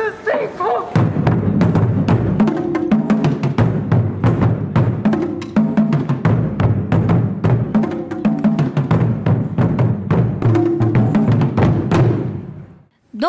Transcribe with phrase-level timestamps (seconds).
[0.00, 0.69] the same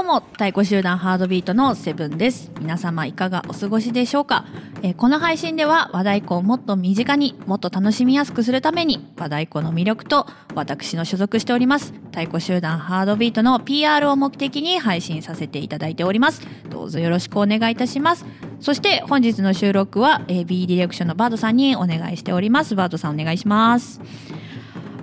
[0.02, 2.52] どうも、太鼓集団ハードビートのセブンです。
[2.60, 4.46] 皆様いかがお過ごしでしょうか、
[4.82, 10.26] えーこの配信では和太鼓をもっと身近にもっと楽しみやすくするために和太鼓の魅力と
[10.56, 16.42] 私の所属しております太鼓集団ハードビートの PR を目的に配信させていただいております。
[16.72, 18.26] どうぞよろしくお願いいたします。
[18.60, 22.76] そして本日の収録は、えー B ディレクションのバードさんにお願いしております。
[22.76, 24.02] バードさんお願いします。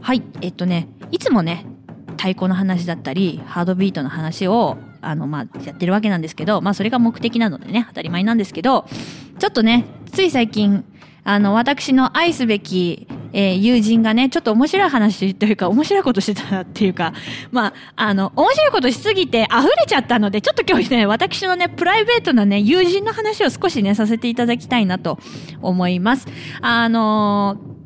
[0.01, 1.67] はい、えっとね、いつもね、
[2.19, 8.87] 太鼓の話だったりハードビートの話をあの、まあ、やってるわけなんですけど、まあ、それが目的なのでね当たり前なんですけど
[9.39, 10.85] ちょっとねつい最近
[11.25, 17.13] あの私の愛すべき、えー友人がねちょっと面白い話というか面白いことしてたっていうか
[17.51, 25.19] まああの面白いことしすぎて溢れちゃったのでちょっと今日ね私のねプライベートなね友人の話を少しねさせていただきたいなと
[25.61, 26.27] 思います。
[26.63, 27.79] あのー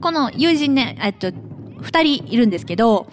[0.00, 1.30] この友人ね、えっと、
[1.82, 3.06] 二人いるんですけど、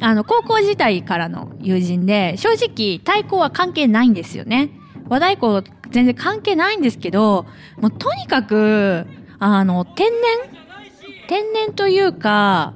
[0.00, 4.70] あの、高校時代からの友人で、正直、太鼓は関係ないんですよね。
[5.08, 7.46] 和太鼓全然関係ないんですけど、
[7.80, 9.06] もうとにかく、
[9.38, 10.18] あの、天然？
[11.28, 12.74] 天然というか、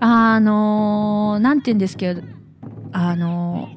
[0.00, 2.22] あのなんて言うんですけど、
[2.92, 3.68] あの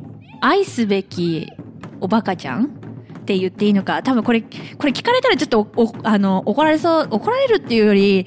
[0.41, 1.51] 愛すべき
[1.99, 2.67] おバカちゃんっ
[3.25, 4.47] て言っていいのか、多分これ、こ
[4.85, 8.25] れ聞かれたらちょっと、おあの、怒られそう、怒られるっていうより、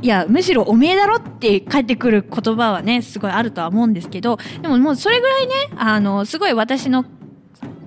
[0.00, 7.04] いや、むしろおめえだろって返ってくる言葉はね、すごいあるとは思うんですけど、でももうそれぐらいね、あの、すごい私の、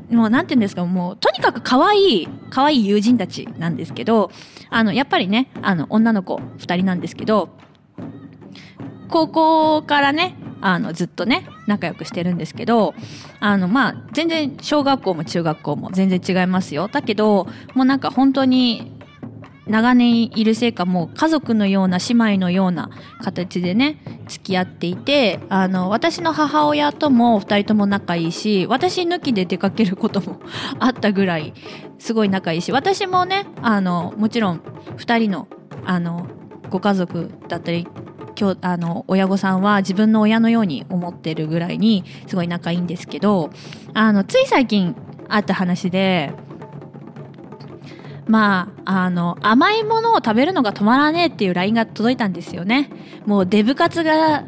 [0.10, 4.30] もうなんて言うんですか、もうとにかく可愛い、可愛い友人たちなんですけど、
[4.70, 7.50] あの、やっぱりね、あの、女の子二人なんですけど、
[9.10, 12.94] 高校からね、あの、ずっとね、仲良くしてるんですけど、
[13.40, 16.88] あの、まあ、全然、小学校も中学校も全然違いますよ。
[16.88, 19.01] だけど、もうなんか本当に、
[19.68, 22.90] 長年いるせいかもう家族のような姉妹のような
[23.22, 23.98] 形でね
[24.28, 30.40] 付き合っていてあの私の母親とも2人とも仲いいし私抜きで出かけることも
[30.80, 31.54] あったぐらい
[32.00, 34.62] すごい仲いいし私もねあのもちろん
[34.98, 35.48] 2人の
[35.86, 36.28] あの
[36.70, 37.88] ご家族だったり
[38.40, 43.52] 今日あの親御さんは自分の親のように思ってるぐらいにすごい仲いいんですけど
[43.94, 44.96] あのつい最近
[45.30, 46.34] あった話で
[48.32, 52.90] まあ、あの、甘いものを食べるのが止まらねえっていう LINE が届いたんですよね。
[53.26, 54.46] もうデブ活が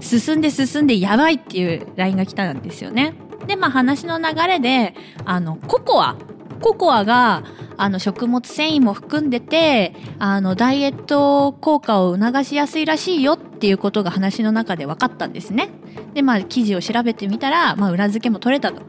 [0.00, 3.14] 進んで進んでやばいっていう LINE が来たんですよね。
[3.46, 6.16] で、まあ話の流れで、あの、ココア。
[6.60, 7.44] ココアが、
[7.78, 15.70] あの、食物繊維も含んでて、あの、ダイエット効果を促しやすいらしいよっていうことが話の中で分かったんですね。
[16.12, 18.82] で、まあ、記事を調べてみたら、まあ、裏付けも取れたと。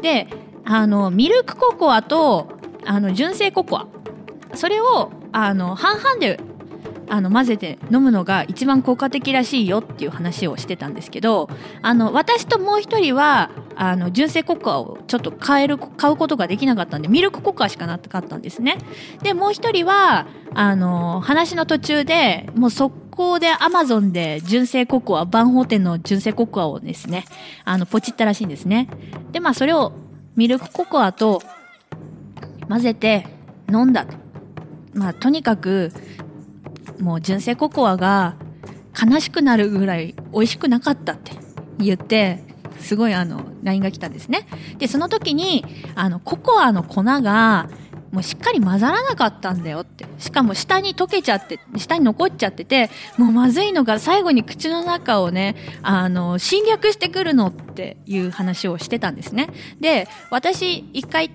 [0.00, 0.28] で、
[0.64, 3.86] あの、ミルクココアと、あの純正ココア
[4.54, 6.40] それをあの半々で
[7.08, 11.48] あの混ぜて飲むのが一番効果的らしいよっていう話をしてたんですけど
[11.82, 18.78] あの私ともう一人はあの純正ココアをちょっと買える買うことができなかったんでミルクココアしかなかったんですね。
[19.22, 27.24] でもう一人はあの話の途中でもう速攻でアマゾンで純正ココア万宝店の純正ココアをですね
[27.64, 28.88] あのポチったらしいんですね。
[29.32, 29.92] でまあそれを
[30.36, 31.42] ミルクココアと
[32.68, 33.26] 混ぜて
[33.70, 34.16] 飲んだと。
[34.94, 35.92] まあ、とにかく、
[37.00, 38.36] もう純正ココアが
[39.00, 41.32] 悲しくなるぐらい美味しくなかったって
[41.78, 42.44] 言って、
[42.78, 44.46] すごいあの、LINE が来たんですね。
[44.78, 45.64] で、その時に、
[45.94, 47.68] あの、ココアの粉が、
[48.12, 50.06] もうしっかり混ざらなかったんだよって。
[50.18, 52.88] しかも下に溶けちゃって、下に残っちゃってて、
[53.18, 59.48] もうまずいのが最後に口の中をね、あの、侵略してくるのっていう話をしてたんですね。
[59.80, 61.30] で、私一回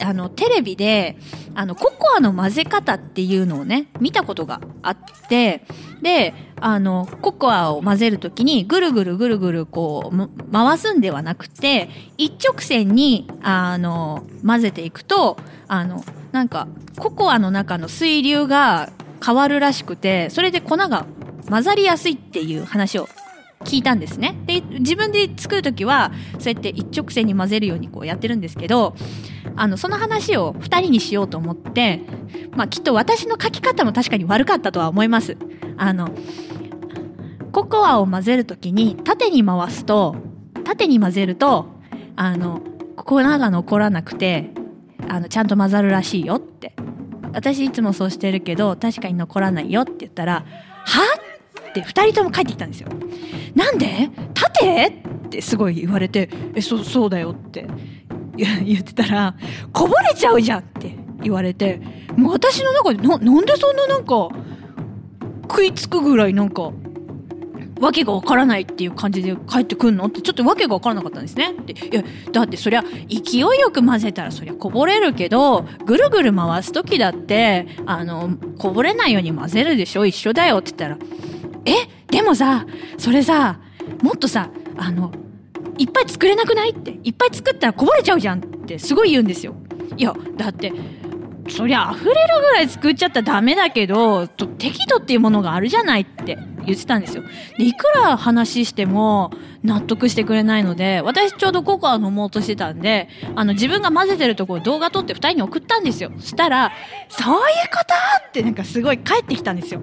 [0.00, 1.16] あの、テレビで、
[1.54, 4.96] あの、ココアの混ぜ方っていうのをね、見たことがあっ
[5.28, 5.62] て、
[6.02, 11.88] で、あの、ココアを混ぜるときに、ぐるぐるぐるぐるこう、回すんではなくて、
[12.18, 15.36] 一直線に、あの、混ぜていくと、
[15.68, 16.66] あの、なんか、
[16.98, 18.90] ココアの中の水流が
[19.24, 21.06] 変わるらしくて、それで粉が
[21.48, 23.08] 混ざりやすいっていう話を
[23.64, 24.36] 聞いたんですね。
[24.46, 28.94] で、自分で作るときは、そうやって一直線に混ぜるようにこうやってるんですけど、
[29.56, 32.02] あの、その話を二人にしようと思って、
[32.52, 35.36] まあきっと私の書き方も確かに悪かったとは思います。
[35.76, 36.10] あの、
[37.52, 40.16] ココアを混ぜるときに縦に回すと、
[40.64, 41.66] 縦に混ぜると、
[42.16, 42.60] あの、
[42.96, 44.50] 粉が残らなくて、
[45.08, 46.74] あの、ちゃんと混ざるらしいよって。
[47.32, 50.40] 私いつもそうしてるけど、確かに残らないよって言ったら、は
[51.18, 51.23] っ
[51.74, 52.88] て二人とも帰ってきたんですよ。
[53.54, 54.10] なんで？
[54.32, 57.66] 縦ってすごい言われて、え、そ、そうだよって。
[58.36, 59.36] 言ってたら、
[59.72, 61.80] こぼれちゃうじゃんって言われて、
[62.16, 64.28] もう私の中でな、なんでそんななんか、
[65.42, 66.72] 食いつくぐらいなんか、
[67.80, 70.06] わけがわからないっていう感じで帰ってくんの？
[70.06, 71.54] ってちょっとわけがわからなかったんですね。
[71.66, 80.06] でいや、だってそりゃ勢いよく混ぜたらそりゃこぼれるけど、ぐるぐる回す時だって、あの、こぼれないように混ぜるでしょ？
[80.06, 80.98] 一緒だよって言ったら、
[81.66, 81.88] え？
[82.08, 82.66] でもさ、
[82.98, 83.58] それさ、
[84.02, 85.12] もっとさ、あの、
[85.78, 86.70] いっぱい作れなくない？
[86.70, 89.54] って、いっぱい作ったらこぼれちゃうじゃんってすごい言うんですよ。
[89.96, 90.72] いや、だって、
[91.48, 97.22] そりゃ溢れるぐらい作っちゃったらダメだけど、適度っていうものがあるじゃないって言ってたんですよ。
[97.58, 99.30] で、いくら話しても
[99.62, 106.12] 納得してくれないので、私ちょうどココア飲もうとしてたんで、あの自分が混ぜてるところ動画撮って二人に送ったんですよ。
[106.18, 106.72] そしたら、
[107.10, 107.40] そういう
[107.70, 107.84] こ
[108.22, 108.28] と？
[108.28, 109.82] ってなんかすごい帰ってきたんですよ。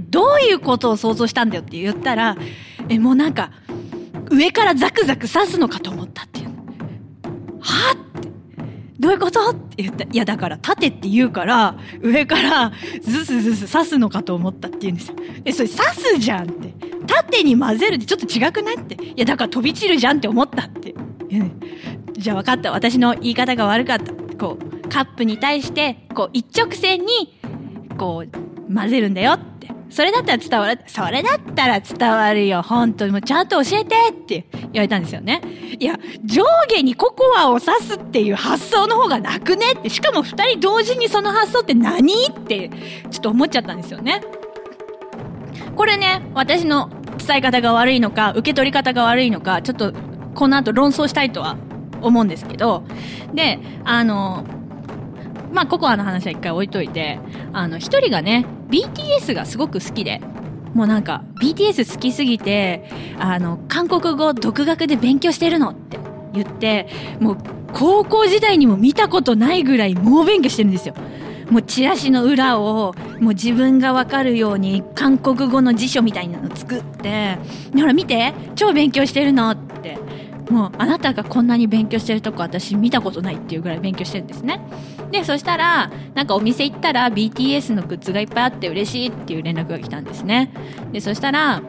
[0.00, 2.36] どういうことを想像したんだよって言ったら、
[2.88, 3.50] え、もうなんか、
[4.30, 6.48] 上からザクザク刺すのかと思ったっていう。
[7.60, 8.28] はって
[8.98, 10.04] どういうことって言った。
[10.04, 12.72] いや、だから縦って言うから、上から
[13.02, 15.16] ズスズス刺すのかと思ったって言うんですよ。
[15.44, 16.72] え、それ刺すじゃんって。
[17.06, 18.94] 縦に混ぜるってちょっと違くないって。
[18.94, 20.94] いや、だから飛び散るじゃんって思ったって。
[22.12, 22.72] じゃあ分かった。
[22.72, 24.12] 私の言い方が悪かった。
[24.36, 27.40] こう、カップに対して、こう、一直線に、
[27.98, 29.51] こう、混ぜるんだよって
[29.92, 30.80] それだったら伝わる。
[30.86, 32.62] それだったら伝わるよ。
[32.62, 35.42] 本当にもうちゃんと教えてって言われたんですよね。
[35.78, 39.90] いや、上下にココアを刺すっていう発想の方がなくねって。
[39.90, 42.70] しかも二人同時にその発想って何って
[43.10, 44.22] ちょっと思っちゃったんですよね。
[45.76, 46.88] これね、私の
[47.18, 49.92] 伝え方が悪いのか、受け取り方が悪いのか、ちょっと
[50.34, 51.58] この後論争したいとは
[52.00, 52.84] 思うんですけど、
[53.34, 54.44] で、あの、
[55.52, 57.18] まあ、ココアの話は一回置いといて、
[57.52, 60.20] あの、一人がね、BTS がすごく好きで、
[60.74, 62.88] もうなんか、BTS 好きすぎて、
[63.18, 65.98] あの、韓国語独学で勉強してるのって
[66.32, 66.88] 言って、
[67.20, 67.38] もう、
[67.72, 70.94] 高校時代にも見たことないぐらい猛勉強してるんですよ。
[71.50, 77.36] もうチラシの裏をもう自分がわかるように韓国語の辞書みたいなの作って
[77.74, 79.56] ほら見て超勉強してるのっ
[80.52, 84.60] もうあなたがこんなに勉強してるとこ私見たことないっていうぐらい勉強してるんですね。
[85.10, 90.52] でそしたらなんかお店行ったら BTS のグッズがいっぱいあって嬉しいっていう連絡が来たんですね。
[90.92, 91.62] でそしたら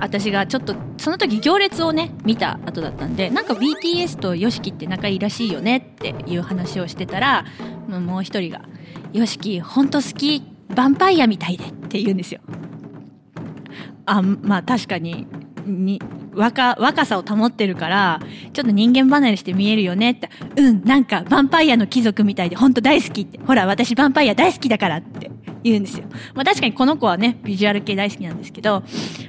[0.00, 7.44] 私がちょっとその時行列をね見た後だったんでなんか BTS と YOSHIKI って仲いいらしいよねっていう話をしてたら
[7.88, 8.62] もう一人が
[9.12, 12.40] 「YOSHIKI ほんと好きヴァンパイアみたいで」って言うんですよ。
[14.06, 15.26] あまあ確かに
[15.66, 16.00] に
[16.34, 18.20] 若、若さを保ってるから、
[18.52, 23.38] ちょっと人間離れして見えるよねって、うん、なんか、ヴァンパイアの貴族みたいで、ほんと大好きって。
[23.38, 25.30] ほら、私ヴァンパイア大好きだからって
[25.64, 26.06] 言うんですよ。
[26.34, 28.82] まあ確かにこの子はね、ビジュアル系大好きなんですけど、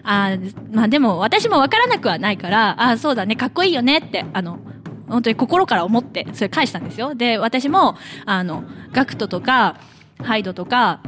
[0.04, 0.38] あ
[0.72, 4.60] まあでも私もわからなくはないから、あそうだね、かっこいいよねって、あの、
[5.08, 7.16] 本当に心から思って、それ返したんですよ。
[7.16, 9.78] で、私も、あの、ガクトとか、
[10.24, 11.01] ハイドとか、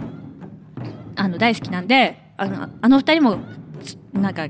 [1.16, 3.40] あの、大好きなんで、あの、あの二人も、
[4.14, 4.48] なんか、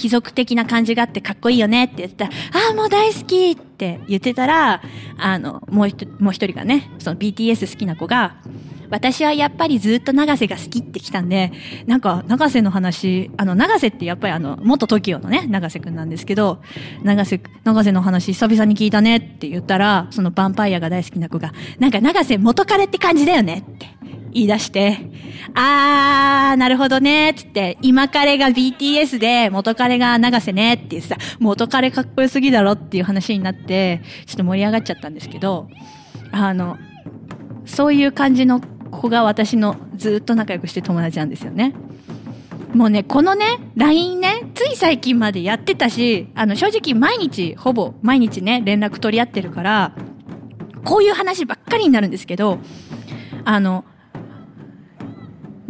[0.00, 4.80] 貴族的な感じがあってかっこいいよねって言ったら、ああ、もう大好きって言ってたら、
[5.18, 8.36] あの、もう一もう一人がね、その BTS 好きな子が、
[8.88, 11.52] 私はやっぱりずっと長瀬が好きって来たんで、
[11.86, 16.62] なんか、長瀬の話、あの、長瀬ってやっぱりあの、元 TOKIO のね、長瀬くんなんですけど、
[17.02, 23.86] 長瀬、長瀬の話久々に聞いたねって言ったら、そのヴァンパイアが大好きな子が、なんか長瀬元彼って感じだよねって
[24.32, 24.98] 言い出して、
[25.54, 35.68] あー、なるほどね、つって、今彼が BTS で、元彼が長瀬ね、って言ってさ、元彼かっこよすぎだろっていう話になって、ちょっと盛り上がっちゃったんですけど、
[36.32, 36.78] あの、
[37.66, 41.74] そういう感じの子が私のずっと仲良くして友達なんですよね。
[42.74, 49.92] もうね、このね、LINE ね、つい最近までやってたし、あの、正直毎日、ほぼ毎日ね、連絡取り合ってるから、
[50.84, 52.58] こういう話ばっかりになるんですけど、
[53.44, 53.84] あの、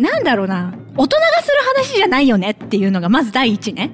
[0.00, 3.90] なんだろうな、大人がする話じゃないよねっていうのがまず第一ね。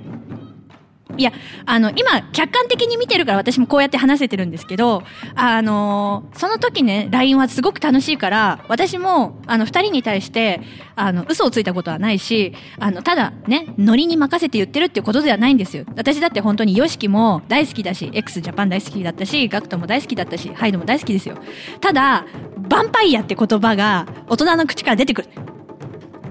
[1.19, 1.33] いや、
[1.65, 5.03] あの、今、客観的に見てるから私もこうやって話せてるんですけど、
[5.35, 10.61] あのその時ね、LINE はすごく楽しいから、私も、あの、二人に対して、
[10.95, 15.85] あの、嘘をついたことはないし、あの、ただね、ノリに任せて言ってるっていうことではないんですよ。
[15.97, 21.37] 私だって本当に YOSHIKI も大好きだし、x ジャパン大好きだったし、ガクトも大好きだったし、ハイドも大好きですよ。
[21.81, 22.27] ただ、
[22.63, 25.56] ヴァンパイアって言葉が大人の口から出てくる。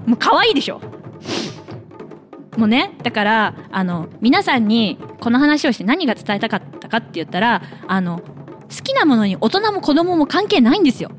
[0.06, 0.80] もう可愛いでしょ
[2.56, 11.10] もうね、だから、あの、皆さんにこの話をして何が伝えたかったかって言ったら、あの、好きなものに大人も子供も関係ないんですよ。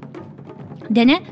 [0.89, 1.23] でね、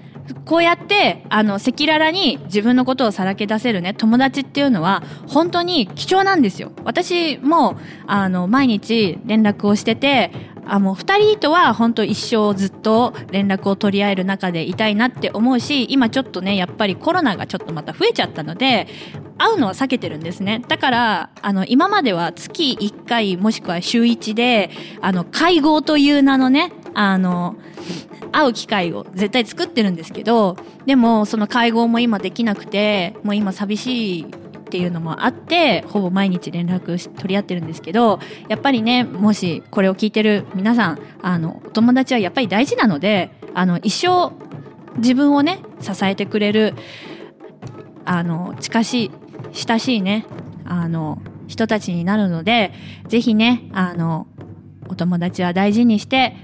[0.46, 6.72] こうやって、あの、赤裸々に自分のことをさらけ出せるね、友達っていうのは、本当に貴重なんですよ。
[6.84, 10.32] 私も、あの、毎日連絡をしてて、
[10.68, 18.88] あ、もう二人とは本当一生ずっと連絡を取り合える中でいたいなって思うし、今ちょっとね、やっぱりコロナがちょっとまた増えちゃったので、
[19.38, 20.64] 会うのは避けてるんですね。
[20.68, 24.70] だから、あの、今までは月1回もしくは週1で、
[25.02, 27.56] あの、会合という名のね、あの、
[28.32, 34.26] 会う機会を絶対作ってるんですけど、でもその会合も今できなくて、もう今寂しい
[34.66, 38.20] っていうのもあって、ほぼ毎日連絡取り合ってるんですけど、
[38.50, 44.34] やっぱりね、もしこれを聞いてる皆さん、あの、お友達はやっぱり大事なので、あの、一生
[44.98, 46.74] 自分をね、支えてくれる、
[48.06, 49.12] あの、近しい、
[49.54, 50.26] 親しいね、
[50.66, 52.74] あの、人たちになるので、
[53.08, 54.28] ぜひね、あの、
[54.90, 56.36] お友達は大事にして、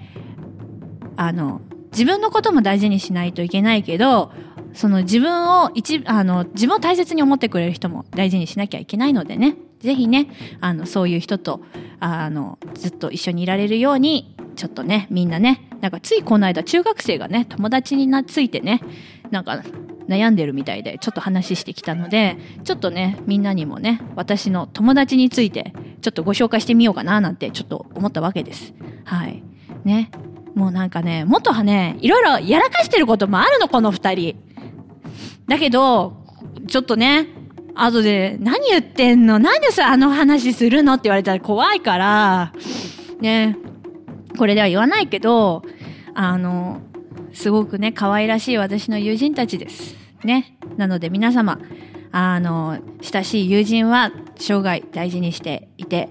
[1.17, 1.61] あの、
[1.91, 4.31] 自分のことも大事にしないといけないけど、
[4.73, 10.27] その自分を一、あの、自分を大切に思ってくれる人も大事にしなきゃいけないのでね、ぜひね、
[10.59, 11.61] あの、そういう人と、
[11.99, 18.81] あの、ずっと一緒にいられるように、ちょっとね、みんなね、なんかついこの間中学生がね、友達になついてね、
[19.31, 19.63] なんか
[20.07, 28.73] 悩んでるみたいで、ちょっと話してきたので、ちょっとね、みんなにもね、私の友達について、ちょっとご紹介してみようかな、なんてちょっと思ったわけです。
[29.05, 29.43] はい。
[29.83, 30.11] ね。
[30.53, 34.50] もうなんかね、元はね、いろいろやらかしてることもあるの、この二人。
[35.51, 36.13] だけど、
[36.67, 37.27] ちょっとね、
[37.75, 39.37] 後で、何言ってんの？
[39.37, 40.93] なんでさ、あの話するの？
[40.93, 42.53] って言われたら怖いから、
[43.19, 43.57] ね、
[44.37, 45.63] これでは言わないけど、
[46.13, 46.79] あの、
[47.33, 49.97] すごくね、可愛らしい私の友人たちです。
[50.23, 50.57] ね。
[50.77, 51.59] なので皆様、
[52.13, 56.07] あの、親しい友人は生涯大事にしていて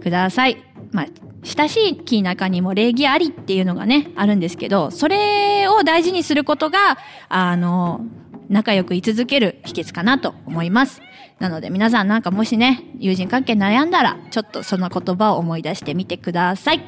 [0.00, 0.58] ください。
[0.92, 1.06] まあ、
[1.42, 6.98] 親しい気中にも礼儀ありっていうのがね、あるんですけど、それを大事にすることが、
[7.28, 8.02] あの、
[8.50, 11.00] 仲良く居続ける秘訣かなと思います。
[11.38, 16.82] なので皆さんなんかもしね、友人関係悩んだら、ちょっとその言葉を思い出してみてください。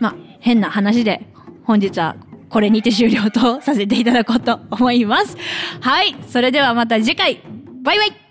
[0.00, 1.26] まあ、変な話で、
[1.64, 2.16] 本日は
[2.48, 5.36] これにて終了とさせていただこうと思います。
[5.80, 6.16] はい。
[6.26, 7.42] それではまた次回、
[7.82, 8.23] バイバイ